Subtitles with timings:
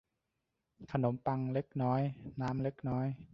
[0.91, 2.01] ขนมปังเล็กน้อย
[2.41, 3.07] น้ำเล็กน้อย